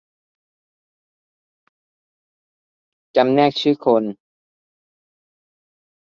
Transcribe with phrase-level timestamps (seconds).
[3.15, 4.03] จำแนกชื่อคน